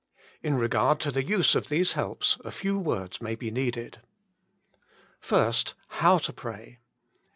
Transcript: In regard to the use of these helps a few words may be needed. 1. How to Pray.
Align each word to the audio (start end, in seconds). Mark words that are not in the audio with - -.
In 0.41 0.55
regard 0.55 0.99
to 1.01 1.11
the 1.11 1.23
use 1.23 1.53
of 1.53 1.69
these 1.69 1.91
helps 1.91 2.39
a 2.43 2.49
few 2.49 2.75
words 2.79 3.21
may 3.21 3.35
be 3.35 3.51
needed. 3.51 3.99
1. 5.29 5.53
How 5.89 6.17
to 6.17 6.33
Pray. 6.33 6.79